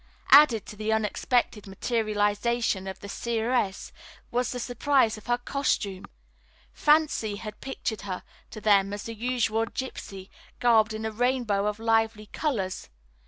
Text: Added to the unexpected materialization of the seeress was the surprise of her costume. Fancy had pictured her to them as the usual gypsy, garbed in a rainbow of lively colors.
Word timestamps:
Added 0.31 0.65
to 0.65 0.75
the 0.75 0.91
unexpected 0.91 1.67
materialization 1.67 2.87
of 2.87 3.01
the 3.01 3.07
seeress 3.07 3.91
was 4.31 4.51
the 4.51 4.57
surprise 4.59 5.15
of 5.15 5.27
her 5.27 5.37
costume. 5.37 6.07
Fancy 6.73 7.35
had 7.35 7.61
pictured 7.61 8.01
her 8.01 8.23
to 8.49 8.59
them 8.59 8.93
as 8.93 9.03
the 9.03 9.13
usual 9.13 9.67
gypsy, 9.67 10.29
garbed 10.59 10.95
in 10.95 11.05
a 11.05 11.11
rainbow 11.11 11.67
of 11.67 11.77
lively 11.77 12.25
colors. 12.33 12.89